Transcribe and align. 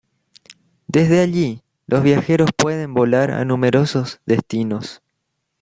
Desde 0.87 1.21
allí 1.21 1.61
los 1.85 2.01
viajeros 2.01 2.49
pueden 2.57 2.95
volar 2.95 3.29
a 3.29 3.45
numerosos 3.45 4.19
destinos. 4.25 5.03